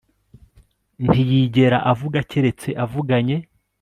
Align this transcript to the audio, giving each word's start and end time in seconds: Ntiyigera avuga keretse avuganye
Ntiyigera 1.05 1.77
avuga 1.91 2.17
keretse 2.29 2.69
avuganye 2.83 3.37